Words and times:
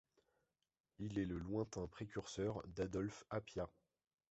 Il 0.97 1.19
est 1.19 1.27
le 1.27 1.37
lointain 1.37 1.85
précurseur 1.85 2.63
d’Adolphe 2.69 3.23
Appia. 3.29 3.69